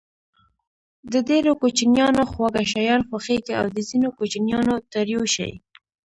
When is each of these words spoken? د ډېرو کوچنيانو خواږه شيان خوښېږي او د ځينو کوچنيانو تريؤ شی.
د 1.13 1.13
ډېرو 1.29 1.51
کوچنيانو 1.61 2.21
خواږه 2.31 2.63
شيان 2.73 3.01
خوښېږي 3.07 3.53
او 3.59 3.65
د 3.75 3.77
ځينو 3.89 4.09
کوچنيانو 4.17 4.73
تريؤ 4.93 5.23
شی. 5.33 5.51